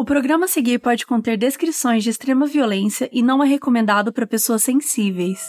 [0.00, 4.28] O programa a seguir pode conter descrições de extrema violência e não é recomendado para
[4.28, 5.40] pessoas sensíveis.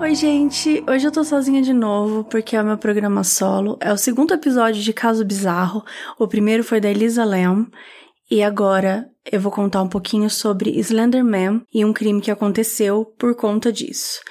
[0.00, 0.82] Oi, gente!
[0.88, 3.76] Hoje eu tô sozinha de novo porque é o meu programa solo.
[3.78, 5.84] É o segundo episódio de Caso Bizarro.
[6.18, 7.66] O primeiro foi da Elisa Lam.
[8.30, 13.36] E agora eu vou contar um pouquinho sobre Slenderman e um crime que aconteceu por
[13.36, 14.22] conta disso.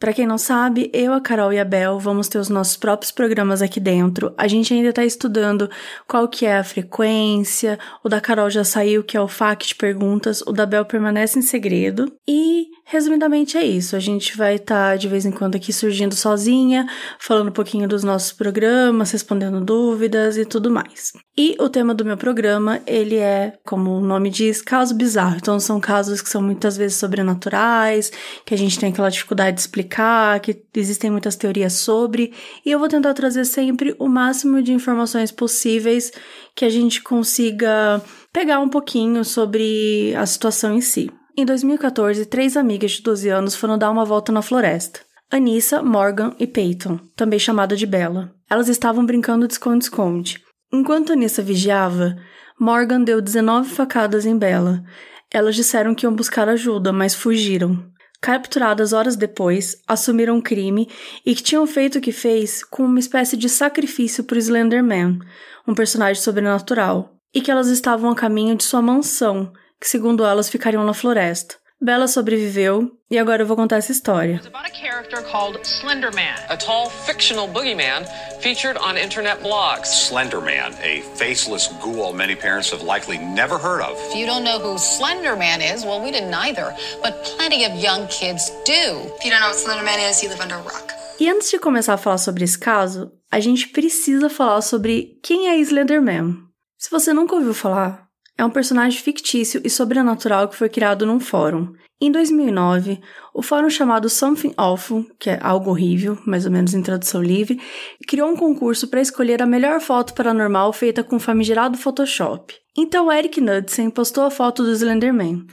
[0.00, 3.12] Para quem não sabe, eu, a Carol e a Bel vamos ter os nossos próprios
[3.12, 4.32] programas aqui dentro.
[4.38, 5.68] A gente ainda tá estudando
[6.08, 7.78] qual que é a frequência.
[8.02, 10.40] O da Carol já saiu, que é o FAQ Perguntas.
[10.46, 12.10] O da Bel permanece em segredo.
[12.26, 13.94] E Resumidamente é isso.
[13.94, 16.88] A gente vai estar tá, de vez em quando aqui surgindo sozinha,
[17.20, 21.12] falando um pouquinho dos nossos programas, respondendo dúvidas e tudo mais.
[21.38, 25.36] E o tema do meu programa, ele é, como o nome diz, caso bizarro.
[25.36, 28.10] Então são casos que são muitas vezes sobrenaturais,
[28.44, 32.34] que a gente tem aquela dificuldade de explicar, que existem muitas teorias sobre,
[32.66, 36.10] e eu vou tentar trazer sempre o máximo de informações possíveis
[36.56, 41.08] que a gente consiga pegar um pouquinho sobre a situação em si.
[41.40, 45.00] Em 2014, três amigas de 12 anos foram dar uma volta na floresta.
[45.30, 48.30] Anissa, Morgan e Peyton, também chamada de Bella.
[48.50, 50.38] Elas estavam brincando de esconde-esconde.
[50.70, 52.14] Enquanto Anissa vigiava,
[52.60, 54.84] Morgan deu 19 facadas em Bella.
[55.32, 57.86] Elas disseram que iam buscar ajuda, mas fugiram.
[58.20, 60.90] Capturadas horas depois, assumiram o crime
[61.24, 65.18] e que tinham feito o que fez com uma espécie de sacrifício para o Slenderman,
[65.66, 69.50] um personagem sobrenatural, e que elas estavam a caminho de sua mansão,
[69.80, 71.56] que, segundo elas, ficariam na floresta.
[71.82, 74.34] Bella sobreviveu e agora eu vou contar essa história.
[74.34, 78.04] It's about a character called Slenderman, a tall fictional boogeyman
[78.42, 79.88] featured on internet blogs.
[79.88, 83.96] Slenderman, a faceless ghoul many parents have likely never heard of.
[84.10, 88.06] If you don't know who Slenderman is, well, we didn't either, but plenty of young
[88.08, 89.00] kids do.
[89.16, 90.92] If you don't know what Slenderman is, you live under a rock.
[91.18, 95.48] E antes de começar a falar sobre esse caso, a gente precisa falar sobre quem
[95.48, 96.36] é Slenderman.
[96.76, 101.20] Se você nunca ouviu falar, é um personagem fictício e sobrenatural que foi criado num
[101.20, 101.72] fórum.
[102.02, 102.98] Em 2009,
[103.34, 107.60] o fórum chamado Something Awful, que é algo horrível, mais ou menos em tradução livre,
[108.08, 112.54] criou um concurso para escolher a melhor foto paranormal feita com o famigerado Photoshop.
[112.74, 115.46] Então Eric Knudsen postou a foto do Slenderman.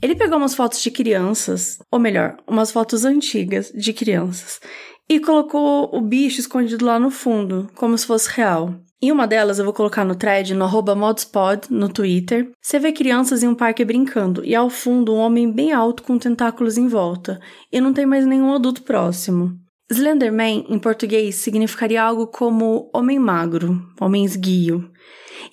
[0.00, 4.60] Ele pegou umas fotos de crianças, ou melhor, umas fotos antigas de crianças,
[5.08, 8.72] e colocou o bicho escondido lá no fundo, como se fosse real.
[9.00, 12.50] Em uma delas eu vou colocar no thread no modspod no Twitter.
[12.60, 16.18] Você vê crianças em um parque brincando e ao fundo um homem bem alto com
[16.18, 17.40] tentáculos em volta
[17.72, 19.56] e não tem mais nenhum adulto próximo.
[19.88, 24.90] Slenderman, em português, significaria algo como homem magro, homem esguio.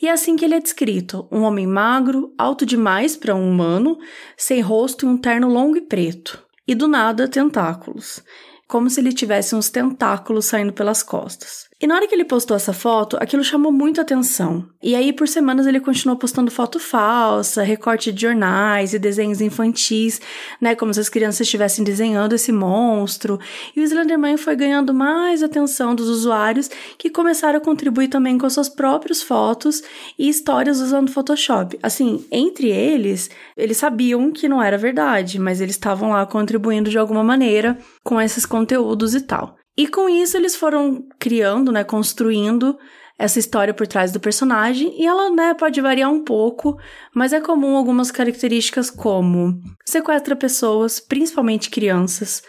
[0.02, 3.98] E é assim que ele é descrito: um homem magro, alto demais para um humano,
[4.36, 6.44] sem rosto e um terno longo e preto.
[6.68, 8.24] E do nada, tentáculos.
[8.68, 11.66] Como se ele tivesse uns tentáculos saindo pelas costas.
[11.86, 14.68] E na hora que ele postou essa foto, aquilo chamou muito atenção.
[14.82, 20.20] E aí, por semanas, ele continuou postando foto falsa, recorte de jornais e desenhos infantis,
[20.60, 20.74] né?
[20.74, 23.40] Como se as crianças estivessem desenhando esse monstro.
[23.76, 28.48] E o Slenderman foi ganhando mais atenção dos usuários que começaram a contribuir também com
[28.48, 29.84] as suas próprias fotos
[30.18, 31.78] e histórias usando Photoshop.
[31.84, 36.98] Assim, entre eles, eles sabiam que não era verdade, mas eles estavam lá contribuindo de
[36.98, 39.56] alguma maneira com esses conteúdos e tal.
[39.78, 42.78] E com isso eles foram criando, né, construindo
[43.18, 46.78] essa história por trás do personagem e ela, né, pode variar um pouco,
[47.14, 52.44] mas é comum algumas características como sequestra pessoas, principalmente crianças,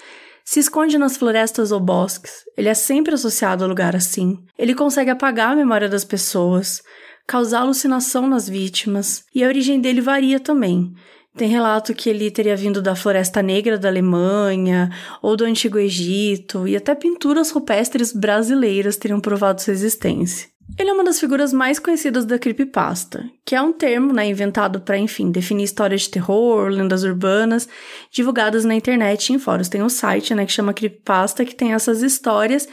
[0.48, 4.38] se esconde nas florestas ou bosques, ele é sempre associado a lugar assim.
[4.56, 6.82] Ele consegue apagar a memória das pessoas,
[7.26, 10.94] causar alucinação nas vítimas, e a origem dele varia também.
[11.36, 16.66] Tem relato que ele teria vindo da Floresta Negra da Alemanha ou do Antigo Egito,
[16.66, 20.48] e até pinturas rupestres brasileiras teriam provado sua existência.
[20.78, 24.80] Ele é uma das figuras mais conhecidas da creepypasta, que é um termo né, inventado
[24.80, 27.68] para, enfim, definir histórias de terror, lendas urbanas,
[28.10, 29.68] divulgadas na internet e em fóruns.
[29.68, 32.66] Tem um site né, que chama Creepypasta, que tem essas histórias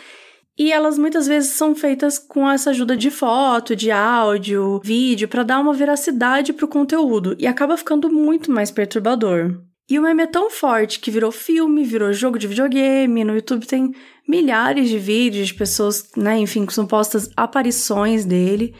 [0.57, 5.43] e elas muitas vezes são feitas com essa ajuda de foto, de áudio, vídeo, para
[5.43, 9.59] dar uma veracidade pro conteúdo e acaba ficando muito mais perturbador.
[9.89, 13.65] E o meme é tão forte que virou filme, virou jogo de videogame, no YouTube
[13.65, 13.91] tem
[14.27, 18.73] milhares de vídeos de pessoas, né, enfim, com supostas aparições dele.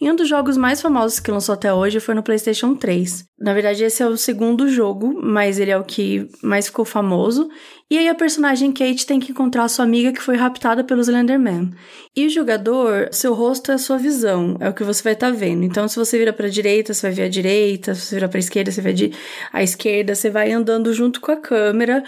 [0.00, 3.24] E um dos jogos mais famosos que lançou até hoje foi no PlayStation 3.
[3.40, 7.48] Na verdade, esse é o segundo jogo, mas ele é o que mais ficou famoso.
[7.88, 11.70] E aí a personagem Kate tem que encontrar sua amiga que foi raptada pelo Slenderman.
[12.16, 15.30] E o jogador, seu rosto é a sua visão, é o que você vai estar
[15.30, 15.62] tá vendo.
[15.62, 18.40] Então, se você vira para direita, você vai ver a direita, se você vira para
[18.40, 19.12] esquerda, você vai ver
[19.52, 22.02] a esquerda, você vai andando junto com a câmera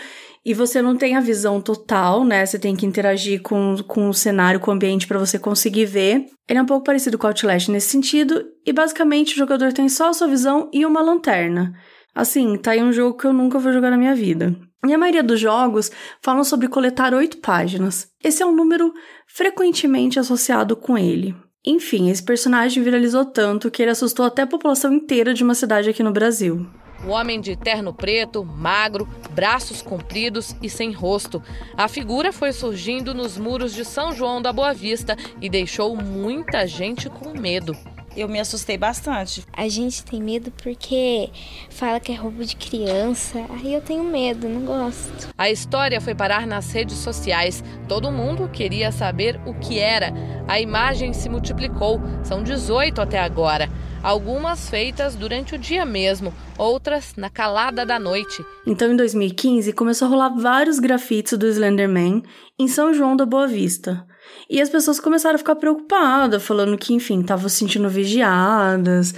[0.45, 2.45] e você não tem a visão total, né?
[2.47, 6.27] Você tem que interagir com, com o cenário, com o ambiente para você conseguir ver.
[6.49, 10.11] Ele é um pouco parecido com Outlast nesse sentido, e basicamente o jogador tem só
[10.11, 11.75] a sua visão e uma lanterna.
[12.15, 14.55] Assim, tá aí um jogo que eu nunca vou jogar na minha vida.
[14.87, 15.91] E a maioria dos jogos
[16.23, 18.09] falam sobre coletar oito páginas.
[18.23, 18.93] Esse é um número
[19.27, 21.35] frequentemente associado com ele.
[21.65, 25.91] Enfim, esse personagem viralizou tanto que ele assustou até a população inteira de uma cidade
[25.91, 26.67] aqui no Brasil.
[27.07, 31.43] O homem de terno preto, magro, braços compridos e sem rosto.
[31.77, 36.67] A figura foi surgindo nos muros de São João da Boa Vista e deixou muita
[36.67, 37.75] gente com medo
[38.17, 39.45] eu me assustei bastante.
[39.53, 41.31] A gente tem medo porque
[41.71, 43.45] fala que é roubo de criança.
[43.51, 45.29] Aí eu tenho medo, não gosto.
[45.37, 47.63] A história foi parar nas redes sociais.
[47.89, 50.13] Todo mundo queria saber o que era.
[50.49, 52.01] A imagem se multiplicou.
[52.25, 53.69] São 18 até agora.
[54.03, 58.43] Algumas feitas durante o dia mesmo, outras na calada da noite.
[58.67, 62.23] Então, em 2015, começou a rolar vários grafites do Slenderman
[62.59, 64.07] em São João da Boa Vista.
[64.49, 69.15] E as pessoas começaram a ficar preocupadas, falando que, enfim, estavam se sentindo vigiadas,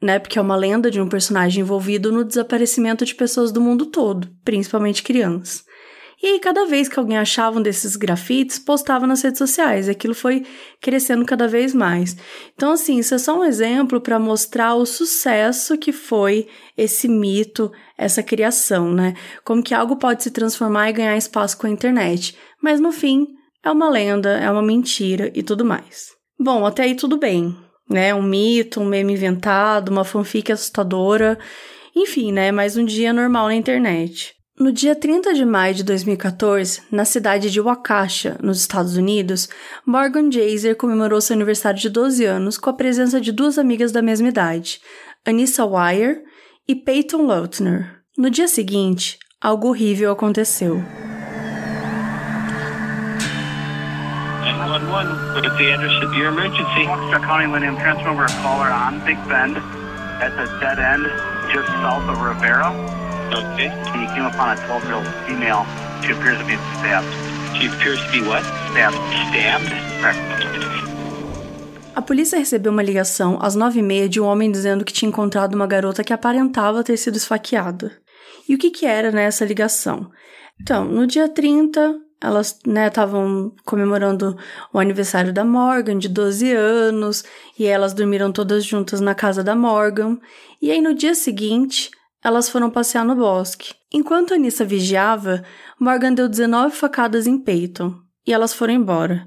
[0.00, 0.18] né?
[0.18, 4.28] Porque é uma lenda de um personagem envolvido no desaparecimento de pessoas do mundo todo,
[4.44, 5.64] principalmente crianças.
[6.22, 9.88] E aí, cada vez que alguém achava um desses grafites, postava nas redes sociais.
[9.88, 10.46] Aquilo foi
[10.80, 12.16] crescendo cada vez mais.
[12.54, 16.46] Então, assim, isso é só um exemplo para mostrar o sucesso que foi
[16.78, 19.14] esse mito, essa criação, né?
[19.44, 22.38] Como que algo pode se transformar e ganhar espaço com a internet.
[22.62, 23.26] Mas no fim,
[23.64, 26.10] é uma lenda, é uma mentira e tudo mais.
[26.38, 27.56] Bom, até aí tudo bem,
[27.88, 28.14] né?
[28.14, 31.38] Um mito, um meme inventado, uma fanfic assustadora,
[31.94, 32.50] enfim, né?
[32.50, 34.34] Mais um dia normal na internet.
[34.58, 39.48] No dia 30 de maio de 2014, na cidade de Waukesha, nos Estados Unidos,
[39.86, 44.02] Morgan Jaser comemorou seu aniversário de 12 anos com a presença de duas amigas da
[44.02, 44.80] mesma idade,
[45.24, 46.22] Anissa Wire
[46.68, 48.02] e Peyton Lautner.
[48.16, 50.82] No dia seguinte, algo horrível aconteceu.
[54.72, 55.34] 911.
[55.34, 56.88] Would it be interested in your emergency?
[56.88, 58.08] Waukesha County, Lynn, transfer
[58.40, 59.56] caller on Big Bend.
[60.16, 61.04] That's a dead end
[61.52, 62.72] just south of Rivera.
[63.28, 63.68] Okay.
[63.68, 65.68] And he came upon a 12-year-old female.
[66.00, 67.04] She appears to be stabbed.
[67.60, 68.40] She appears to be what?
[68.72, 68.96] Stabbed.
[69.28, 69.68] Stabbed?
[70.00, 70.42] Correct.
[71.94, 75.10] A polícia recebeu uma ligação às nove e meia de um homem dizendo que tinha
[75.10, 77.92] encontrado uma garota que aparentava ter sido esfaqueada.
[78.48, 80.10] E o que, que era nessa ligação?
[80.58, 84.36] Então, no dia 30, elas estavam né, comemorando
[84.72, 87.24] o aniversário da Morgan, de 12 anos,
[87.58, 90.18] e elas dormiram todas juntas na casa da Morgan.
[90.60, 91.90] E aí, no dia seguinte,
[92.22, 93.74] elas foram passear no bosque.
[93.92, 95.42] Enquanto Anissa vigiava,
[95.78, 97.94] Morgan deu 19 facadas em Peyton,
[98.26, 99.26] e elas foram embora.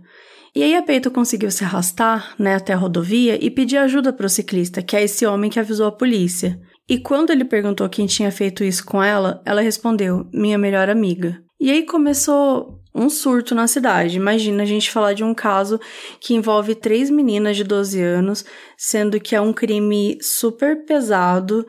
[0.55, 4.25] E aí a Peyton conseguiu se arrastar né, até a rodovia e pedir ajuda para
[4.25, 6.57] o ciclista, que é esse homem que avisou a polícia.
[6.87, 11.43] E quando ele perguntou quem tinha feito isso com ela, ela respondeu: minha melhor amiga.
[11.59, 14.15] E aí começou um surto na cidade.
[14.15, 15.79] Imagina a gente falar de um caso
[16.19, 18.45] que envolve três meninas de 12 anos,
[18.77, 21.67] sendo que é um crime super pesado.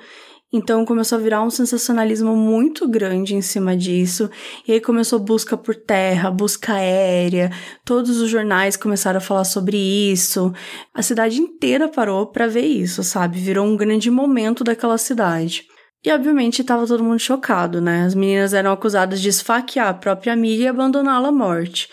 [0.52, 4.30] Então começou a virar um sensacionalismo muito grande em cima disso.
[4.66, 7.50] E aí começou busca por terra, busca aérea.
[7.84, 10.52] Todos os jornais começaram a falar sobre isso.
[10.94, 13.40] A cidade inteira parou para ver isso, sabe?
[13.40, 15.66] Virou um grande momento daquela cidade.
[16.06, 18.04] E obviamente estava todo mundo chocado, né?
[18.04, 21.88] As meninas eram acusadas de esfaquear a própria amiga e abandoná-la à morte.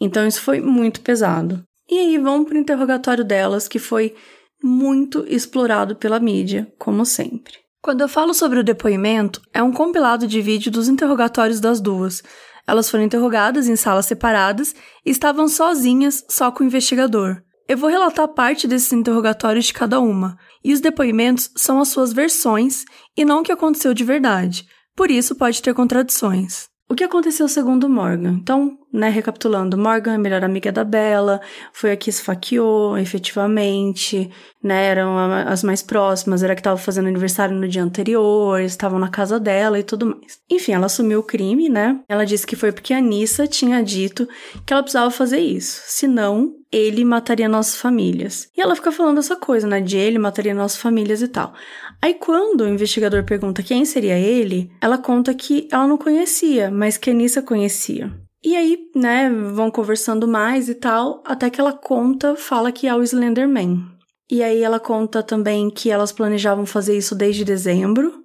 [0.00, 1.62] Então isso foi muito pesado.
[1.88, 4.16] E aí vamos para o interrogatório delas, que foi
[4.60, 7.52] muito explorado pela mídia, como sempre.
[7.80, 12.20] Quando eu falo sobre o depoimento, é um compilado de vídeo dos interrogatórios das duas.
[12.66, 14.74] Elas foram interrogadas em salas separadas
[15.06, 17.40] e estavam sozinhas, só com o investigador.
[17.72, 22.12] Eu vou relatar parte desses interrogatórios de cada uma, e os depoimentos são as suas
[22.12, 22.84] versões
[23.16, 26.68] e não o que aconteceu de verdade, por isso pode ter contradições.
[26.86, 28.34] O que aconteceu segundo Morgan?
[28.34, 31.40] Então, né, recapitulando, Morgan é melhor amiga da Bella,
[31.72, 34.30] foi a que esfaqueou efetivamente,
[34.62, 39.08] né, eram as mais próximas, era que estava fazendo aniversário no dia anterior, estavam na
[39.08, 40.38] casa dela e tudo mais.
[40.50, 42.00] Enfim, ela assumiu o crime, né?
[42.08, 44.28] Ela disse que foi porque a Anissa tinha dito
[44.66, 48.48] que ela precisava fazer isso, senão ele mataria nossas famílias.
[48.56, 51.52] E ela fica falando essa coisa, né, de ele mataria nossas famílias e tal.
[52.00, 56.96] Aí quando o investigador pergunta quem seria ele, ela conta que ela não conhecia, mas
[56.96, 58.12] que a Anissa conhecia.
[58.44, 62.94] E aí, né, vão conversando mais e tal, até que ela conta, fala que é
[62.94, 63.86] o Slenderman.
[64.30, 68.24] E aí ela conta também que elas planejavam fazer isso desde dezembro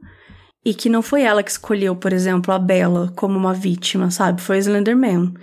[0.65, 4.41] e que não foi ela que escolheu, por exemplo, a Bella como uma vítima, sabe?
[4.41, 5.33] Foi o Slenderman.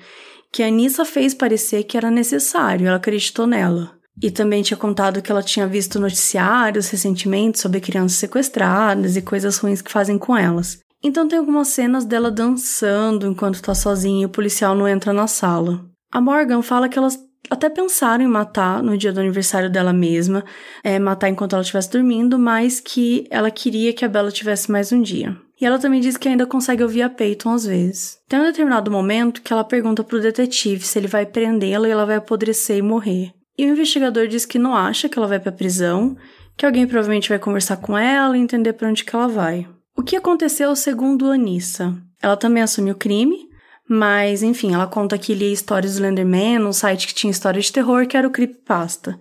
[0.52, 3.92] Que a Anissa fez parecer que era necessário, ela acreditou nela.
[4.22, 9.56] E também tinha contado que ela tinha visto noticiários recentemente sobre crianças sequestradas e coisas
[9.58, 10.83] ruins que fazem com elas.
[11.04, 15.26] Então tem algumas cenas dela dançando enquanto tá sozinha e o policial não entra na
[15.26, 15.84] sala.
[16.10, 20.42] A Morgan fala que elas até pensaram em matar no dia do aniversário dela mesma,
[20.82, 24.92] é, matar enquanto ela estivesse dormindo, mas que ela queria que a Bella tivesse mais
[24.92, 25.36] um dia.
[25.60, 28.16] E ela também diz que ainda consegue ouvir a Peyton às vezes.
[28.26, 32.06] Tem um determinado momento que ela pergunta pro detetive se ele vai prendê-la e ela
[32.06, 33.30] vai apodrecer e morrer.
[33.58, 36.16] E o investigador diz que não acha que ela vai pra prisão,
[36.56, 39.68] que alguém provavelmente vai conversar com ela e entender para onde que ela vai.
[39.96, 41.96] O que aconteceu segundo Anissa?
[42.20, 43.48] Ela também assumiu o crime,
[43.88, 47.72] mas enfim, ela conta que lia histórias do Slenderman num site que tinha história de
[47.72, 49.18] terror, que era o Creepypasta.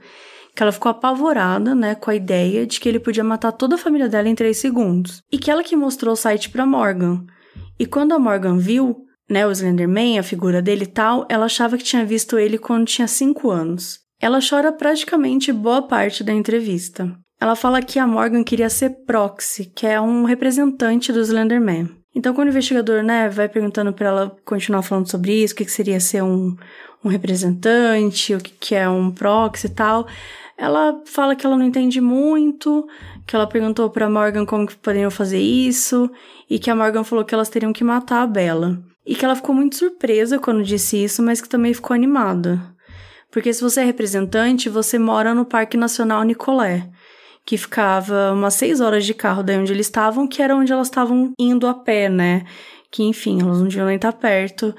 [0.56, 3.78] Que ela ficou apavorada, né, com a ideia de que ele podia matar toda a
[3.78, 5.22] família dela em 3 segundos.
[5.32, 7.24] E que ela que mostrou o site para Morgan.
[7.80, 11.78] E quando a Morgan viu, né, o Slenderman, a figura dele e tal, ela achava
[11.78, 14.00] que tinha visto ele quando tinha 5 anos.
[14.20, 17.16] Ela chora praticamente boa parte da entrevista.
[17.44, 21.90] Ela fala que a Morgan queria ser proxy, que é um representante do Slenderman.
[22.16, 25.66] Então, quando o investigador, né, vai perguntando para ela continuar falando sobre isso, o que,
[25.66, 26.56] que seria ser um,
[27.04, 30.08] um representante, o que, que é um proxy e tal,
[30.58, 32.88] ela fala que ela não entende muito,
[33.28, 36.10] que ela perguntou para Morgan como que poderiam fazer isso,
[36.50, 38.82] e que a Morgan falou que elas teriam que matar a Bella.
[39.06, 42.74] E que ela ficou muito surpresa quando disse isso, mas que também ficou animada.
[43.30, 46.90] Porque se você é representante, você mora no Parque Nacional Nicolé
[47.46, 50.88] que ficava umas seis horas de carro daí onde eles estavam, que era onde elas
[50.88, 52.46] estavam indo a pé, né?
[52.92, 54.74] Que enfim, elas não deviam nem estar perto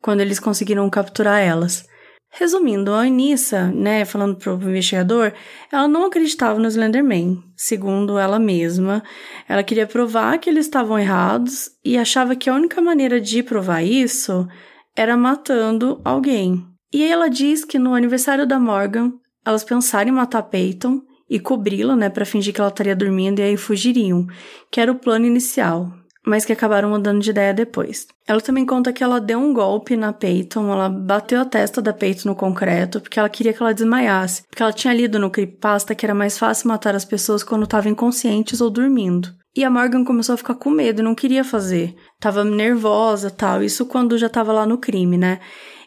[0.00, 1.86] quando eles conseguiram capturar elas.
[2.30, 5.32] Resumindo, a Anissa, né, falando pro investigador,
[5.72, 9.02] ela não acreditava no Slenderman, segundo ela mesma.
[9.48, 13.82] Ela queria provar que eles estavam errados e achava que a única maneira de provar
[13.82, 14.46] isso
[14.94, 16.64] era matando alguém.
[16.92, 19.12] E ela diz que no aniversário da Morgan,
[19.44, 23.42] elas pensaram em matar Peyton e cobri-la, né, para fingir que ela estaria dormindo e
[23.42, 24.26] aí fugiriam,
[24.70, 25.92] que era o plano inicial,
[26.24, 28.06] mas que acabaram mudando de ideia depois.
[28.26, 31.92] Ela também conta que ela deu um golpe na Peyton, ela bateu a testa da
[31.92, 35.94] Peyton no concreto porque ela queria que ela desmaiasse, porque ela tinha lido no creepypasta
[35.94, 39.34] que era mais fácil matar as pessoas quando estavam inconscientes ou dormindo.
[39.56, 41.96] E a Morgan começou a ficar com medo e não queria fazer.
[42.20, 45.40] Tava nervosa, tal, isso quando já tava lá no crime, né?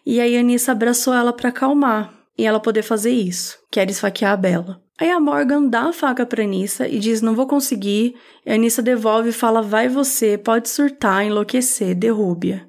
[0.05, 3.91] E aí a Anissa abraçou ela para acalmar e ela poder fazer isso, que era
[3.91, 4.80] esfaquear a Bella.
[4.99, 8.15] Aí a Morgan dá a faca pra Anissa e diz: Não vou conseguir.
[8.45, 12.65] E a Anissa devolve e fala: Vai você, pode surtar, enlouquecer, derrube-a.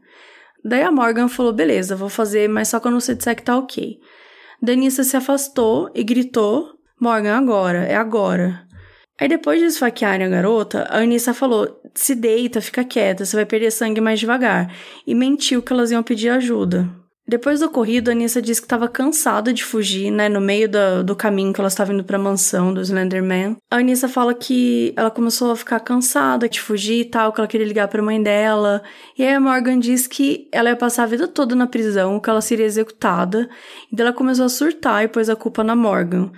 [0.64, 3.99] Daí a Morgan falou: Beleza, vou fazer, mas só quando você disser que tá ok.
[4.61, 8.67] Danissa se afastou e gritou: Morgan, agora, é agora.
[9.21, 13.45] Aí depois de esfaquearem a garota, a Anissa falou: Se deita, fica quieta, você vai
[13.45, 14.75] perder sangue mais devagar.
[15.07, 17.01] E mentiu que elas iam pedir ajuda.
[17.26, 21.05] Depois do ocorrido, a Anissa disse que estava cansada de fugir, né, no meio do,
[21.05, 23.57] do caminho que ela estava indo para a mansão do Slenderman.
[23.71, 27.47] A Anissa fala que ela começou a ficar cansada de fugir e tal, que ela
[27.47, 28.83] queria ligar para a mãe dela.
[29.17, 32.29] E aí a Morgan diz que ela ia passar a vida toda na prisão, que
[32.29, 33.49] ela seria executada.
[33.91, 36.33] E daí ela começou a surtar e pôs a culpa na Morgan.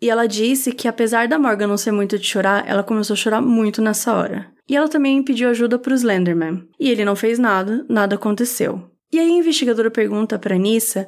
[0.00, 3.16] E ela disse que apesar da Morgan não ser muito de chorar, ela começou a
[3.16, 4.46] chorar muito nessa hora.
[4.68, 6.68] E ela também pediu ajuda para o Slenderman.
[6.78, 8.87] E ele não fez nada, nada aconteceu.
[9.12, 11.06] E aí a investigadora pergunta para Anissa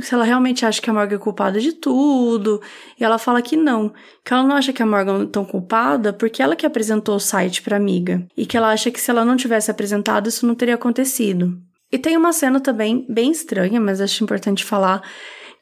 [0.00, 2.60] se ela realmente acha que a Morgan é culpada de tudo,
[2.98, 3.92] e ela fala que não,
[4.24, 7.20] que ela não acha que a Morgan é tão culpada porque ela que apresentou o
[7.20, 10.54] site para amiga, e que ela acha que se ela não tivesse apresentado isso não
[10.54, 11.56] teria acontecido.
[11.90, 15.02] E tem uma cena também bem estranha, mas acho importante falar,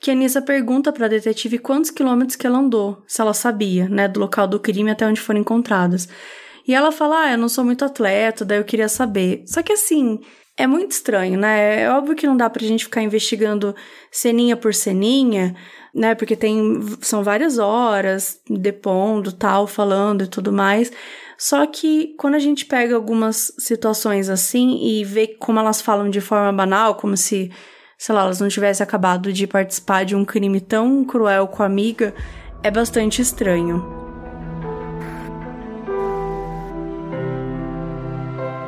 [0.00, 3.88] que a Anissa pergunta para a detetive quantos quilômetros que ela andou, se ela sabia,
[3.88, 6.08] né, do local do crime até onde foram encontradas.
[6.66, 9.44] E ela fala: "Ah, eu não sou muito atleta, daí eu queria saber".
[9.46, 10.18] Só que assim,
[10.56, 11.82] é muito estranho, né?
[11.82, 13.74] É óbvio que não dá pra gente ficar investigando
[14.10, 15.54] ceninha por ceninha,
[15.94, 16.14] né?
[16.14, 20.92] Porque tem são várias horas depondo, tal, falando e tudo mais.
[21.36, 26.20] Só que quando a gente pega algumas situações assim e vê como elas falam de
[26.20, 27.50] forma banal, como se,
[27.98, 31.66] sei lá, elas não tivessem acabado de participar de um crime tão cruel com a
[31.66, 32.14] amiga,
[32.62, 34.03] é bastante estranho.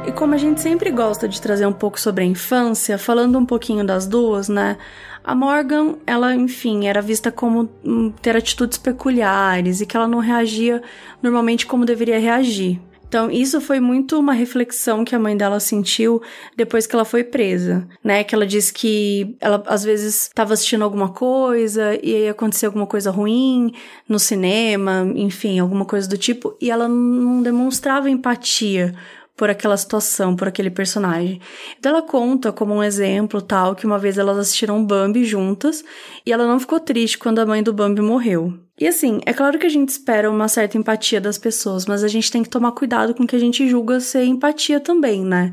[0.07, 3.45] E como a gente sempre gosta de trazer um pouco sobre a infância, falando um
[3.45, 4.79] pouquinho das duas, né?
[5.25, 10.21] A Morgan, ela, enfim, era vista como um, ter atitudes peculiares e que ela não
[10.21, 10.81] reagia
[11.21, 12.81] normalmente como deveria reagir.
[13.09, 16.23] Então, isso foi muito uma reflexão que a mãe dela sentiu
[16.57, 18.23] depois que ela foi presa, né?
[18.23, 22.87] Que ela disse que ela às vezes estava assistindo alguma coisa e aí acontecia alguma
[22.87, 23.73] coisa ruim
[24.09, 28.95] no cinema, enfim, alguma coisa do tipo, e ela não demonstrava empatia
[29.37, 31.41] por aquela situação, por aquele personagem.
[31.79, 35.85] Então ela conta como um exemplo tal que uma vez elas assistiram Bambi juntas
[36.25, 38.55] e ela não ficou triste quando a mãe do Bambi morreu.
[38.79, 42.09] E assim, é claro que a gente espera uma certa empatia das pessoas, mas a
[42.09, 45.53] gente tem que tomar cuidado com o que a gente julga ser empatia também, né?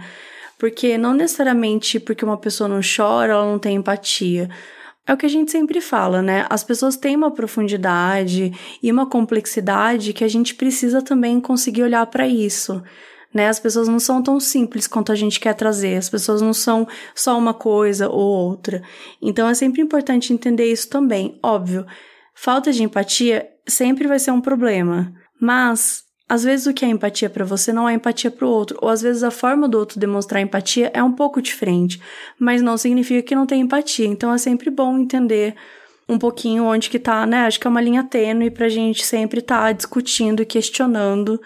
[0.57, 4.49] Porque não necessariamente porque uma pessoa não chora, ela não tem empatia.
[5.05, 6.45] É o que a gente sempre fala, né?
[6.49, 12.05] As pessoas têm uma profundidade e uma complexidade que a gente precisa também conseguir olhar
[12.05, 12.81] para isso.
[13.33, 13.47] Né?
[13.47, 16.87] As pessoas não são tão simples quanto a gente quer trazer, as pessoas não são
[17.15, 18.83] só uma coisa ou outra.
[19.21, 21.39] Então é sempre importante entender isso também.
[21.41, 21.85] Óbvio,
[22.35, 27.29] falta de empatia sempre vai ser um problema, mas às vezes o que é empatia
[27.29, 29.99] para você não é empatia para o outro, ou às vezes a forma do outro
[29.99, 32.01] demonstrar empatia é um pouco diferente,
[32.39, 34.05] mas não significa que não tem empatia.
[34.05, 35.55] Então é sempre bom entender
[36.07, 37.45] um pouquinho onde que tá, né?
[37.45, 41.41] Acho que é uma linha tênue pra gente sempre estar tá discutindo, questionando e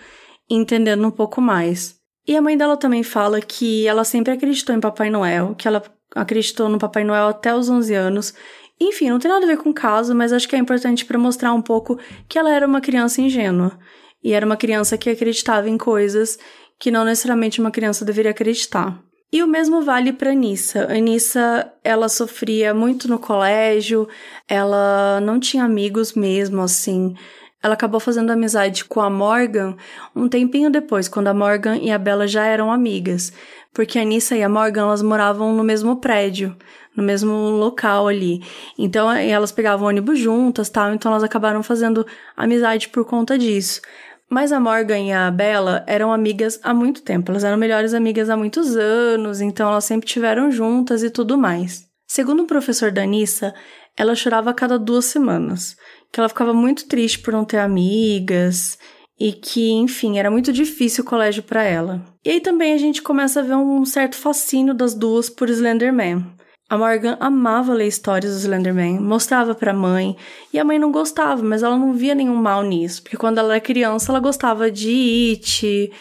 [0.50, 1.96] entendendo um pouco mais.
[2.27, 5.82] E a mãe dela também fala que ela sempre acreditou em Papai Noel, que ela
[6.13, 8.34] acreditou no Papai Noel até os 11 anos.
[8.80, 11.18] Enfim, não tem nada a ver com o caso, mas acho que é importante para
[11.18, 13.80] mostrar um pouco que ela era uma criança ingênua.
[14.24, 16.38] E era uma criança que acreditava em coisas
[16.80, 19.01] que não necessariamente uma criança deveria acreditar.
[19.32, 20.88] E o mesmo vale para Anissa.
[20.92, 24.08] Anissa, ela sofria muito no colégio,
[24.48, 27.13] ela não tinha amigos mesmo, assim.
[27.62, 29.76] Ela acabou fazendo amizade com a Morgan
[30.16, 33.34] um tempinho depois, quando a Morgan e a Bella já eram amigas.
[33.74, 36.56] Porque a Anissa e a Morgan, elas moravam no mesmo prédio,
[36.96, 38.42] no mesmo local ali.
[38.78, 43.82] Então, elas pegavam ônibus juntas, tal, então elas acabaram fazendo amizade por conta disso.
[44.30, 48.30] Mas a Morgan e a Bella eram amigas há muito tempo, elas eram melhores amigas
[48.30, 51.88] há muitos anos, então elas sempre tiveram juntas e tudo mais.
[52.06, 53.54] Segundo o professor Danissa,
[53.96, 55.78] ela chorava a cada duas semanas,
[56.12, 58.78] que ela ficava muito triste por não ter amigas
[59.20, 62.04] e que, enfim, era muito difícil o colégio para ela.
[62.24, 66.26] E aí também a gente começa a ver um certo fascínio das duas por Slenderman.
[66.70, 70.18] A Morgan amava ler histórias do Slenderman, mostrava para a mãe,
[70.52, 73.54] e a mãe não gostava, mas ela não via nenhum mal nisso, porque quando ela
[73.54, 75.92] era criança ela gostava de It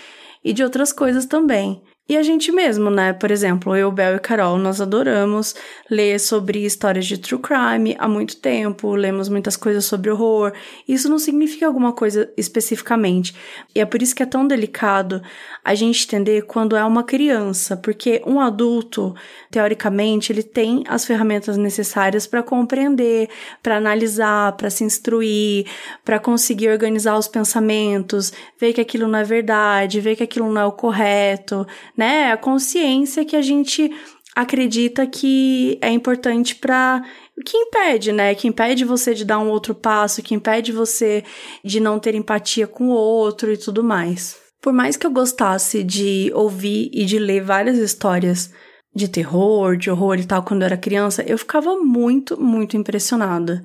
[0.44, 1.80] e de outras coisas também.
[2.08, 3.12] E a gente mesmo, né?
[3.12, 5.56] Por exemplo, eu, Bel e Carol, nós adoramos
[5.90, 10.52] ler sobre histórias de true crime há muito tempo, lemos muitas coisas sobre horror.
[10.86, 13.34] Isso não significa alguma coisa especificamente.
[13.74, 15.20] E é por isso que é tão delicado
[15.64, 19.12] a gente entender quando é uma criança, porque um adulto,
[19.50, 23.28] teoricamente, ele tem as ferramentas necessárias para compreender,
[23.60, 25.66] para analisar, para se instruir,
[26.04, 30.60] para conseguir organizar os pensamentos, ver que aquilo não é verdade, ver que aquilo não
[30.60, 32.32] é o correto né?
[32.32, 33.90] A consciência que a gente
[34.34, 37.02] acredita que é importante para
[37.44, 38.34] que impede, né?
[38.34, 41.24] Que impede você de dar um outro passo, que impede você
[41.64, 44.36] de não ter empatia com o outro e tudo mais.
[44.60, 48.52] Por mais que eu gostasse de ouvir e de ler várias histórias
[48.94, 53.62] de terror, de horror e tal quando eu era criança, eu ficava muito, muito impressionada.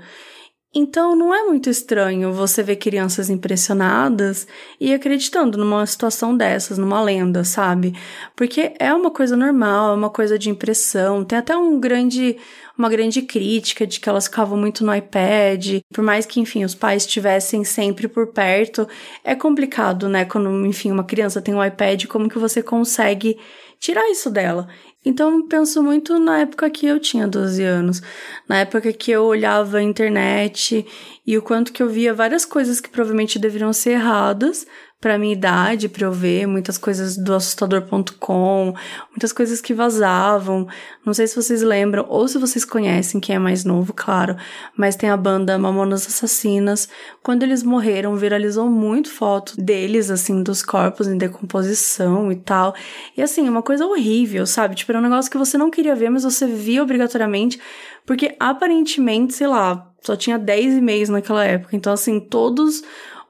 [0.74, 4.48] Então não é muito estranho você ver crianças impressionadas
[4.80, 7.94] e acreditando numa situação dessas, numa lenda, sabe?
[8.38, 11.26] Porque é uma coisa normal, é uma coisa de impressão.
[11.26, 12.38] Tem até um grande,
[12.78, 15.82] uma grande crítica de que elas ficavam muito no iPad.
[15.94, 18.88] Por mais que, enfim, os pais estivessem sempre por perto,
[19.26, 20.24] é complicado, né?
[20.24, 23.38] Quando, enfim, uma criança tem um iPad, como que você consegue
[23.82, 24.70] tirar isso dela?
[25.04, 28.02] Então, eu penso muito na época que eu tinha 12 anos,
[28.48, 30.86] na época que eu olhava a internet
[31.26, 34.68] e o quanto que eu via várias coisas que provavelmente deveriam ser erradas,
[35.02, 38.76] para minha idade, para eu ver muitas coisas do assustador.com,
[39.10, 40.68] muitas coisas que vazavam.
[41.04, 44.38] Não sei se vocês lembram ou se vocês conhecem, quem é mais novo, claro,
[44.78, 46.88] mas tem a banda Mamonas Assassinas.
[47.24, 52.76] Quando eles morreram, viralizou muito foto deles assim dos corpos em decomposição e tal.
[53.18, 54.76] E assim, uma coisa horrível, sabe?
[54.76, 57.60] Tipo, era um negócio que você não queria ver, mas você via obrigatoriamente,
[58.06, 61.76] porque aparentemente, sei lá, só tinha 10 e-mails naquela época.
[61.76, 62.84] Então assim, todos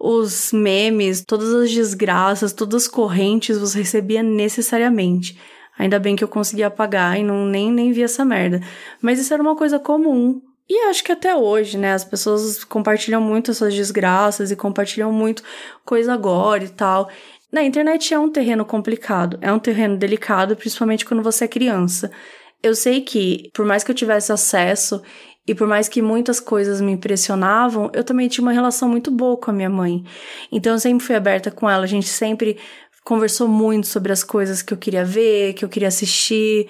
[0.03, 5.39] os memes, todas as desgraças, todas as correntes você recebia necessariamente.
[5.77, 8.61] Ainda bem que eu consegui apagar e não nem, nem vi essa merda.
[8.99, 10.41] Mas isso era uma coisa comum.
[10.67, 11.93] E acho que até hoje, né?
[11.93, 15.43] As pessoas compartilham muito essas desgraças e compartilham muito
[15.85, 17.07] coisa agora e tal.
[17.51, 22.09] Na internet é um terreno complicado, é um terreno delicado, principalmente quando você é criança.
[22.63, 25.01] Eu sei que, por mais que eu tivesse acesso
[25.51, 29.35] e por mais que muitas coisas me impressionavam, eu também tinha uma relação muito boa
[29.35, 30.01] com a minha mãe.
[30.49, 32.57] Então eu sempre fui aberta com ela, a gente sempre
[33.03, 36.69] conversou muito sobre as coisas que eu queria ver, que eu queria assistir.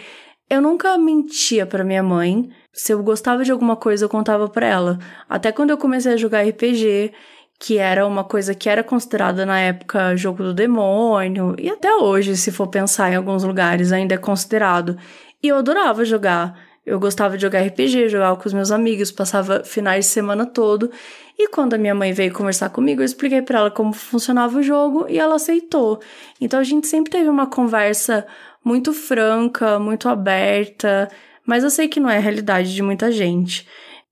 [0.49, 2.49] Eu nunca mentia para minha mãe.
[2.73, 4.97] Se eu gostava de alguma coisa, eu contava para ela.
[5.29, 7.13] Até quando eu comecei a jogar RPG,
[7.59, 12.35] que era uma coisa que era considerada na época jogo do demônio, e até hoje,
[12.35, 14.97] se for pensar em alguns lugares, ainda é considerado.
[15.43, 16.70] E eu adorava jogar.
[16.91, 20.91] Eu gostava de jogar RPG, jogava com os meus amigos, passava finais de semana todo.
[21.39, 24.62] E quando a minha mãe veio conversar comigo, eu expliquei para ela como funcionava o
[24.62, 26.01] jogo e ela aceitou.
[26.41, 28.27] Então a gente sempre teve uma conversa
[28.62, 31.08] muito franca, muito aberta,
[31.45, 33.65] mas eu sei que não é a realidade de muita gente.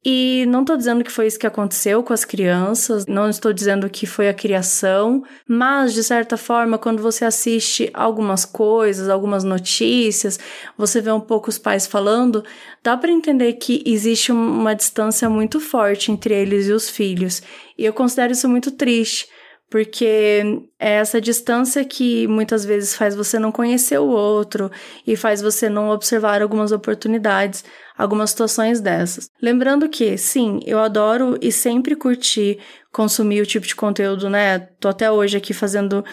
[0.03, 3.89] E não estou dizendo que foi isso que aconteceu com as crianças, não estou dizendo
[3.89, 10.39] que foi a criação, mas de certa forma, quando você assiste algumas coisas, algumas notícias,
[10.77, 12.45] você vê um pouco os pais falando,
[12.81, 17.43] dá para entender que existe uma distância muito forte entre eles e os filhos.
[17.77, 19.27] E eu considero isso muito triste
[19.69, 24.71] porque é essa distância que muitas vezes faz você não conhecer o outro
[25.05, 27.63] e faz você não observar algumas oportunidades,
[27.97, 29.29] algumas situações dessas.
[29.41, 32.57] Lembrando que, sim, eu adoro e sempre curti
[32.91, 34.59] consumir o tipo de conteúdo, né?
[34.79, 36.03] Tô até hoje aqui fazendo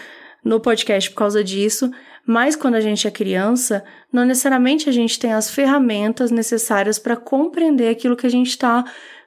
[0.45, 1.91] no podcast por causa disso,
[2.27, 7.17] mas quando a gente é criança, não necessariamente a gente tem as ferramentas necessárias para
[7.17, 8.85] compreender aquilo que a gente está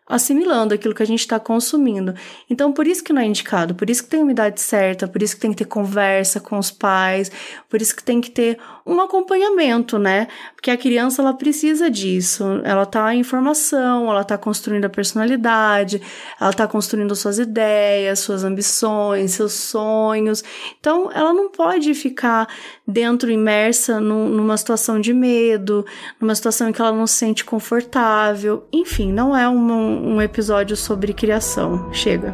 [0.10, 2.16] assimilando aquilo que a gente está consumindo.
[2.50, 5.22] Então, por isso que não é indicado, por isso que tem uma idade certa, por
[5.22, 7.32] isso que tem que ter conversa com os pais,
[7.70, 10.28] por isso que tem que ter um acompanhamento, né?
[10.56, 12.44] Porque a criança ela precisa disso.
[12.64, 16.02] Ela tá em formação, ela tá construindo a personalidade,
[16.42, 20.44] ela tá construindo suas ideias, suas ambições, seus sonhos.
[20.80, 22.48] Então, ela não pode ficar
[22.88, 25.86] dentro imersa num, numa situação de medo,
[26.20, 28.66] numa situação em que ela não se sente confortável.
[28.74, 31.92] Enfim, não é um, um episódio sobre criação.
[31.94, 32.34] Chega.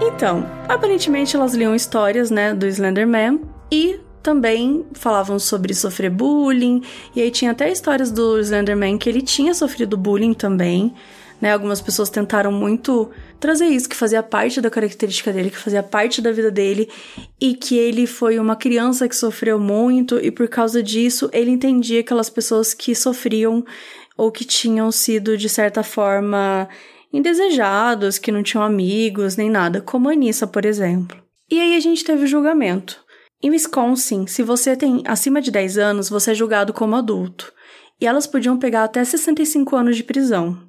[0.00, 6.82] Então, aparentemente elas liam histórias, né, do Slenderman e também falavam sobre sofrer bullying,
[7.14, 10.94] e aí tinha até histórias do Slenderman que ele tinha sofrido bullying também,
[11.40, 11.52] né?
[11.52, 16.22] Algumas pessoas tentaram muito trazer isso que fazia parte da característica dele, que fazia parte
[16.22, 16.88] da vida dele
[17.40, 22.00] e que ele foi uma criança que sofreu muito e por causa disso ele entendia
[22.00, 23.64] aquelas pessoas que sofriam
[24.16, 26.68] ou que tinham sido de certa forma
[27.12, 31.22] indesejados, que não tinham amigos nem nada, como a Anissa, por exemplo.
[31.50, 33.04] E aí a gente teve o julgamento.
[33.42, 37.52] Em Wisconsin, se você tem acima de 10 anos, você é julgado como adulto.
[38.00, 40.63] E elas podiam pegar até 65 anos de prisão.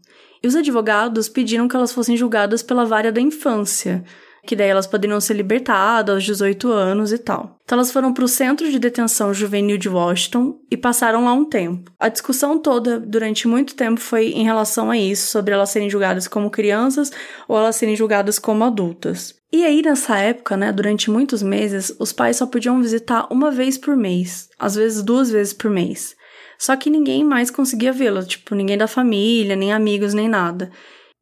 [0.45, 4.03] E os advogados pediram que elas fossem julgadas pela vara da infância,
[4.45, 7.58] que daí elas poderiam ser libertadas aos 18 anos e tal.
[7.63, 11.45] Então elas foram para o Centro de Detenção Juvenil de Washington e passaram lá um
[11.45, 11.91] tempo.
[11.99, 16.27] A discussão toda durante muito tempo foi em relação a isso, sobre elas serem julgadas
[16.27, 17.12] como crianças
[17.47, 19.34] ou elas serem julgadas como adultas.
[19.51, 23.79] E aí, nessa época, né, durante muitos meses, os pais só podiam visitar uma vez
[23.79, 26.15] por mês, às vezes duas vezes por mês.
[26.57, 30.71] Só que ninguém mais conseguia vê-la, tipo, ninguém da família, nem amigos, nem nada.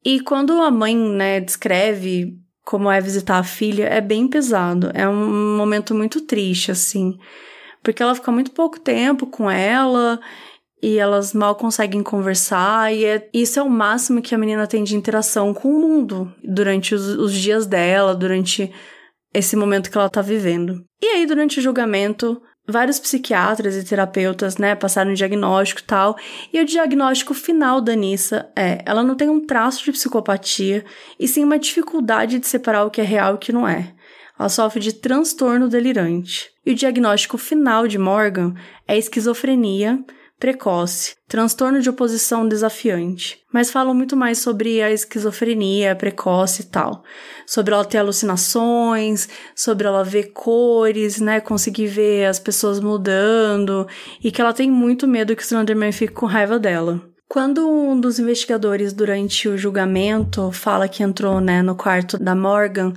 [0.05, 4.91] E quando a mãe, né, descreve como é visitar a filha, é bem pesado.
[4.93, 7.17] É um momento muito triste, assim.
[7.81, 10.19] Porque ela fica muito pouco tempo com ela
[10.83, 14.83] e elas mal conseguem conversar, e é, isso é o máximo que a menina tem
[14.83, 18.69] de interação com o mundo durante os, os dias dela, durante
[19.33, 20.83] esse momento que ela tá vivendo.
[21.01, 26.15] E aí, durante o julgamento, vários psiquiatras e terapeutas, né, passaram um diagnóstico e tal,
[26.51, 30.85] e o diagnóstico final da Nissa é, ela não tem um traço de psicopatia,
[31.19, 33.93] e sim uma dificuldade de separar o que é real e o que não é.
[34.39, 36.49] Ela sofre de transtorno delirante.
[36.65, 38.53] E o diagnóstico final de Morgan
[38.87, 40.03] é esquizofrenia,
[40.43, 47.01] precoce, transtorno de oposição desafiante, mas falam muito mais sobre a esquizofrenia precoce e tal,
[47.47, 53.87] sobre ela ter alucinações, sobre ela ver cores, né, conseguir ver as pessoas mudando
[54.21, 56.99] e que ela tem muito medo que o Slenderman fique com raiva dela.
[57.29, 62.91] Quando um dos investigadores durante o julgamento fala que entrou, né, no quarto da Morgan,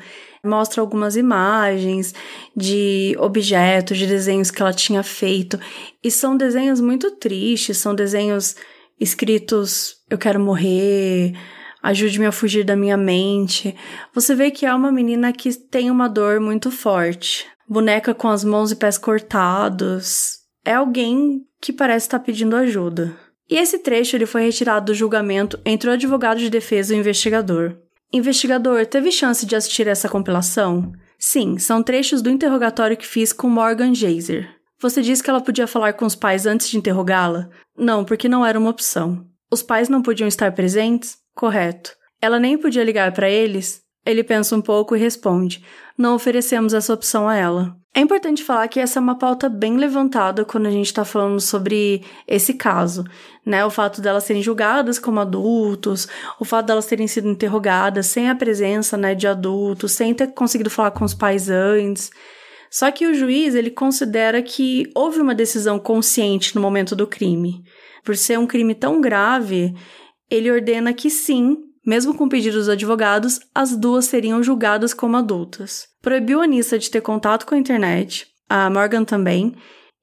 [0.47, 2.15] mostra algumas imagens
[2.57, 5.59] de objetos, de desenhos que ela tinha feito.
[6.03, 8.57] E são desenhos muito tristes, são desenhos
[8.99, 11.35] escritos: Eu quero morrer,
[11.83, 13.75] ajude-me a fugir da minha mente.
[14.15, 17.47] Você vê que é uma menina que tem uma dor muito forte.
[17.69, 20.39] Boneca com as mãos e pés cortados.
[20.65, 23.17] É alguém que parece estar pedindo ajuda.
[23.49, 27.01] E esse trecho ele foi retirado do julgamento entre o advogado de defesa e o
[27.01, 27.77] investigador.
[28.17, 30.91] Investigador, teve chance de assistir essa compilação?
[31.19, 34.49] Sim, são trechos do interrogatório que fiz com Morgan Jaser.
[34.81, 37.51] Você disse que ela podia falar com os pais antes de interrogá-la?
[37.77, 39.27] Não, porque não era uma opção.
[39.53, 41.19] Os pais não podiam estar presentes?
[41.35, 41.93] Correto.
[42.19, 43.83] Ela nem podia ligar para eles?
[44.05, 45.63] Ele pensa um pouco e responde:
[45.99, 47.77] Não oferecemos essa opção a ela.
[47.97, 51.41] É importante falar que essa é uma pauta bem levantada quando a gente está falando
[51.41, 53.05] sobre esse caso,
[53.43, 53.65] né?
[53.65, 56.07] O fato delas serem julgadas como adultos,
[56.39, 60.69] o fato delas terem sido interrogadas sem a presença, né, de adultos, sem ter conseguido
[60.69, 62.11] falar com os pais antes.
[62.71, 67.65] Só que o juiz, ele considera que houve uma decisão consciente no momento do crime.
[68.05, 69.75] Por ser um crime tão grave,
[70.31, 75.87] ele ordena que sim, mesmo com pedido dos advogados, as duas seriam julgadas como adultas.
[76.03, 79.55] Proibiu a Anissa de ter contato com a internet, a Morgan também,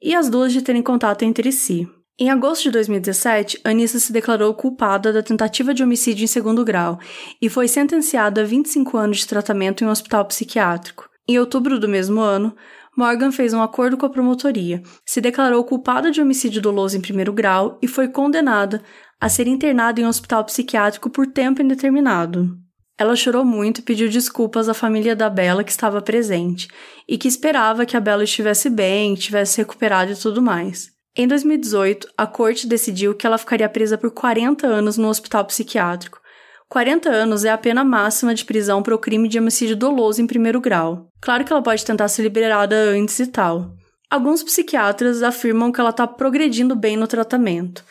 [0.01, 1.87] e as duas de terem contato entre si.
[2.17, 6.99] Em agosto de 2017, Anissa se declarou culpada da tentativa de homicídio em segundo grau
[7.41, 11.09] e foi sentenciada a 25 anos de tratamento em um hospital psiquiátrico.
[11.27, 12.55] Em outubro do mesmo ano,
[12.95, 17.33] Morgan fez um acordo com a promotoria, se declarou culpada de homicídio doloso em primeiro
[17.33, 18.83] grau e foi condenada
[19.23, 22.57] a ser internada em um hospital psiquiátrico por tempo indeterminado.
[22.97, 26.67] Ela chorou muito e pediu desculpas à família da Bela que estava presente
[27.07, 30.89] e que esperava que a Bela estivesse bem, tivesse recuperado e tudo mais.
[31.15, 36.19] Em 2018, a corte decidiu que ela ficaria presa por 40 anos no hospital psiquiátrico.
[36.67, 40.27] 40 anos é a pena máxima de prisão para o crime de homicídio doloso em
[40.27, 41.07] primeiro grau.
[41.21, 43.71] Claro que ela pode tentar ser liberada antes e tal.
[44.11, 47.85] Alguns psiquiatras afirmam que ela está progredindo bem no tratamento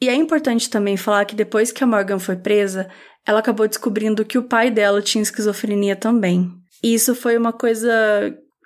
[0.00, 2.88] e é importante também falar que depois que a Morgan foi presa,
[3.26, 6.50] ela acabou descobrindo que o pai dela tinha esquizofrenia também.
[6.82, 7.90] E isso foi uma coisa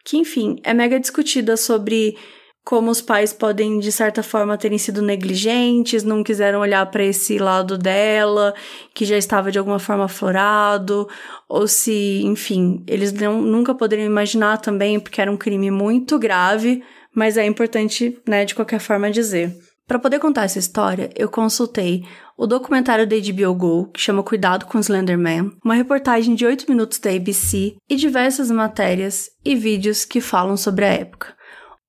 [0.04, 2.16] que, enfim, é mega discutida sobre
[2.64, 7.38] como os pais podem, de certa forma, terem sido negligentes, não quiseram olhar para esse
[7.38, 8.54] lado dela,
[8.92, 11.08] que já estava de alguma forma aflorado,
[11.48, 16.82] ou se, enfim, eles não, nunca poderiam imaginar também, porque era um crime muito grave,
[17.14, 19.56] mas é importante, né, de qualquer forma dizer.
[19.88, 22.04] Para poder contar essa história, eu consultei
[22.36, 26.98] o documentário da HBO Go, que chama Cuidado com Slenderman, uma reportagem de 8 minutos
[26.98, 31.34] da ABC e diversas matérias e vídeos que falam sobre a época.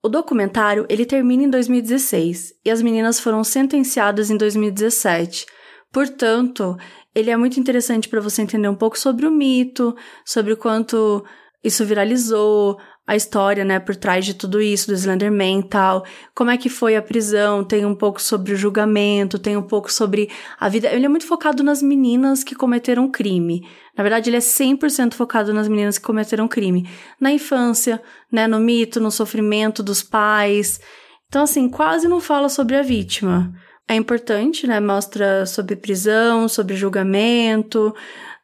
[0.01, 5.45] O documentário ele termina em 2016 e as meninas foram sentenciadas em 2017.
[5.91, 6.77] Portanto,
[7.13, 11.21] ele é muito interessante para você entender um pouco sobre o mito, sobre o quanto
[11.61, 16.51] isso viralizou, a história, né, por trás de tudo isso, do Slenderman e tal, como
[16.51, 20.29] é que foi a prisão, tem um pouco sobre o julgamento, tem um pouco sobre
[20.59, 20.87] a vida.
[20.89, 23.67] Ele é muito focado nas meninas que cometeram crime.
[23.97, 26.87] Na verdade, ele é 100% focado nas meninas que cometeram crime.
[27.19, 27.99] Na infância,
[28.31, 30.79] né, no mito, no sofrimento dos pais.
[31.27, 33.51] Então, assim, quase não fala sobre a vítima.
[33.87, 37.91] É importante, né, mostra sobre prisão, sobre julgamento,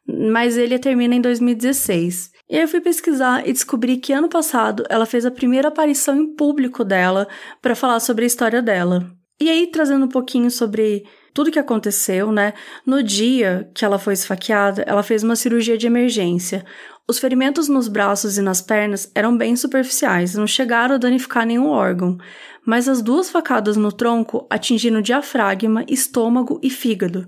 [0.08, 2.34] mas ele termina em 2016.
[2.50, 6.16] E aí eu fui pesquisar e descobri que ano passado ela fez a primeira aparição
[6.16, 7.28] em público dela
[7.62, 9.12] para falar sobre a história dela.
[9.40, 12.54] E aí, trazendo um pouquinho sobre tudo que aconteceu, né?
[12.86, 16.64] No dia que ela foi esfaqueada, ela fez uma cirurgia de emergência.
[17.08, 21.68] Os ferimentos nos braços e nas pernas eram bem superficiais, não chegaram a danificar nenhum
[21.70, 22.18] órgão,
[22.66, 27.28] mas as duas facadas no tronco atingiram diafragma, estômago e fígado.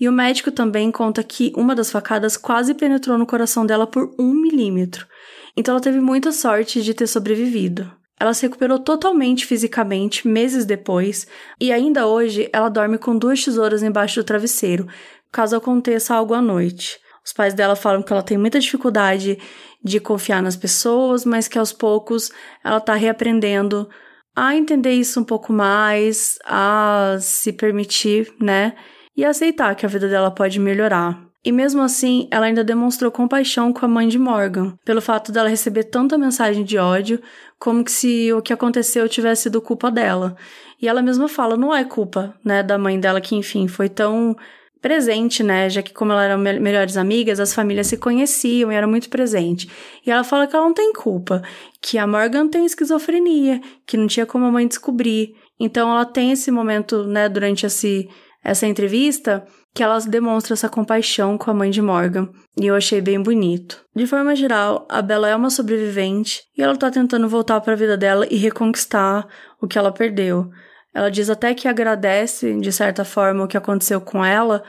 [0.00, 4.14] E o médico também conta que uma das facadas quase penetrou no coração dela por
[4.18, 5.06] um milímetro.
[5.54, 7.92] Então ela teve muita sorte de ter sobrevivido.
[8.18, 11.26] Ela se recuperou totalmente fisicamente meses depois,
[11.60, 14.88] e ainda hoje ela dorme com duas tesouras embaixo do travesseiro,
[15.30, 16.98] caso aconteça algo à noite.
[17.28, 19.38] Os pais dela falam que ela tem muita dificuldade
[19.84, 22.32] de confiar nas pessoas, mas que aos poucos
[22.64, 23.86] ela tá reaprendendo
[24.34, 28.74] a entender isso um pouco mais, a se permitir, né?
[29.14, 31.22] E aceitar que a vida dela pode melhorar.
[31.44, 35.50] E mesmo assim, ela ainda demonstrou compaixão com a mãe de Morgan, pelo fato dela
[35.50, 37.20] receber tanta mensagem de ódio,
[37.58, 40.34] como se o que aconteceu tivesse sido culpa dela.
[40.80, 44.34] E ela mesma fala, não é culpa, né, da mãe dela que, enfim, foi tão
[44.80, 45.68] presente, né?
[45.68, 49.08] Já que como ela eram me melhores amigas, as famílias se conheciam e era muito
[49.08, 49.68] presente.
[50.06, 51.42] E ela fala que ela não tem culpa,
[51.80, 55.34] que a Morgan tem esquizofrenia, que não tinha como a mãe descobrir.
[55.58, 58.08] Então ela tem esse momento, né, durante esse,
[58.44, 62.28] essa entrevista, que ela demonstra essa compaixão com a mãe de Morgan,
[62.60, 63.84] e eu achei bem bonito.
[63.94, 67.76] De forma geral, a Bella é uma sobrevivente e ela tá tentando voltar para a
[67.76, 69.26] vida dela e reconquistar
[69.60, 70.50] o que ela perdeu.
[70.94, 74.62] Ela diz até que agradece, de certa forma, o que aconteceu com ela,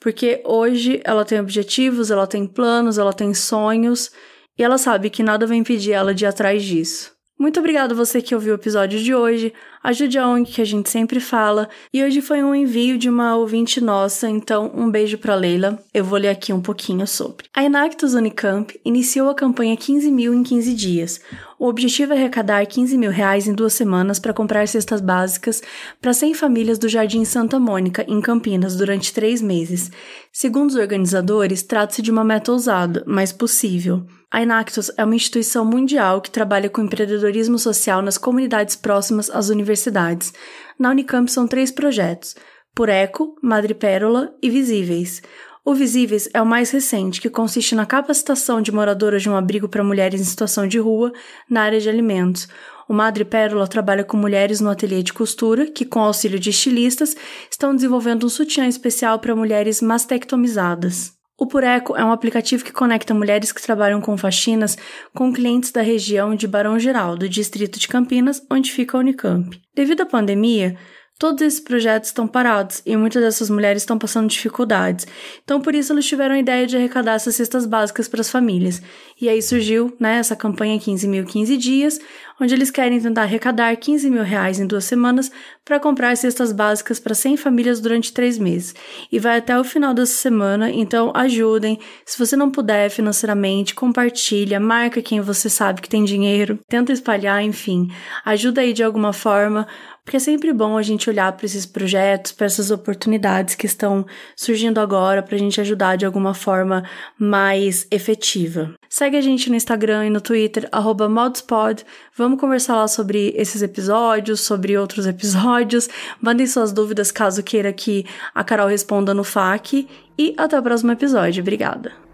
[0.00, 4.10] porque hoje ela tem objetivos, ela tem planos, ela tem sonhos
[4.58, 7.15] e ela sabe que nada vai impedir ela de ir atrás disso.
[7.38, 9.52] Muito obrigada você que ouviu o episódio de hoje.
[9.84, 11.68] ajude a ONG que a gente sempre fala.
[11.92, 15.78] E hoje foi um envio de uma ouvinte nossa, então um beijo para Leila.
[15.92, 17.46] Eu vou ler aqui um pouquinho sobre.
[17.52, 21.20] A Inactus Unicamp iniciou a campanha 15 mil em 15 dias.
[21.58, 25.62] O objetivo é arrecadar 15 mil reais em duas semanas para comprar cestas básicas
[26.00, 29.90] para 100 famílias do Jardim Santa Mônica, em Campinas, durante três meses.
[30.32, 34.06] Segundo os organizadores, trata-se de uma meta ousada, mas possível.
[34.30, 39.48] A Inactus é uma instituição mundial que trabalha com empreendedorismo social nas comunidades próximas às
[39.48, 40.32] universidades.
[40.78, 42.34] Na Unicamp são três projetos:
[42.74, 45.22] Por Eco, Madre Pérola e Visíveis.
[45.64, 49.68] O Visíveis é o mais recente, que consiste na capacitação de moradoras de um abrigo
[49.68, 51.12] para mulheres em situação de rua
[51.50, 52.48] na área de alimentos.
[52.88, 57.16] O Madre Pérola trabalha com mulheres no ateliê de costura, que, com auxílio de estilistas,
[57.50, 61.15] estão desenvolvendo um sutiã especial para mulheres mastectomizadas.
[61.38, 64.78] O Pureco é um aplicativo que conecta mulheres que trabalham com faxinas
[65.14, 69.60] com clientes da região de Barão Geraldo, distrito de Campinas, onde fica a Unicamp.
[69.74, 70.78] Devido à pandemia,
[71.18, 75.06] Todos esses projetos estão parados e muitas dessas mulheres estão passando dificuldades.
[75.42, 78.82] Então, por isso, eles tiveram a ideia de arrecadar essas cestas básicas para as famílias.
[79.18, 81.98] E aí surgiu né, essa campanha 15 mil 15 dias,
[82.38, 85.32] onde eles querem tentar arrecadar 15 mil reais em duas semanas
[85.64, 88.74] para comprar cestas básicas para 100 famílias durante três meses.
[89.10, 91.78] E vai até o final dessa semana, então ajudem.
[92.04, 97.42] Se você não puder financeiramente, compartilha, marca quem você sabe que tem dinheiro, tenta espalhar,
[97.42, 97.88] enfim.
[98.22, 99.66] Ajuda aí de alguma forma
[100.06, 104.06] porque é sempre bom a gente olhar para esses projetos, para essas oportunidades que estão
[104.36, 106.84] surgindo agora, para a gente ajudar de alguma forma
[107.18, 108.72] mais efetiva.
[108.88, 110.70] Segue a gente no Instagram e no Twitter,
[111.10, 111.84] modspod.
[112.16, 115.88] Vamos conversar lá sobre esses episódios, sobre outros episódios.
[116.20, 119.88] Mandem suas dúvidas caso queira que a Carol responda no FAQ.
[120.16, 121.42] E até o próximo episódio.
[121.42, 122.05] Obrigada.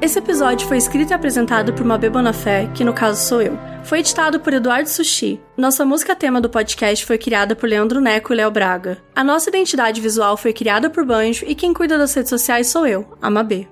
[0.00, 3.58] Esse episódio foi escrito e apresentado por Mabê Bonafé, que no caso sou eu.
[3.82, 5.40] Foi editado por Eduardo Sushi.
[5.56, 8.98] Nossa música tema do podcast foi criada por Leandro Neco e Léo Braga.
[9.14, 12.86] A nossa identidade visual foi criada por Banjo e quem cuida das redes sociais sou
[12.86, 13.66] eu, a Mabê.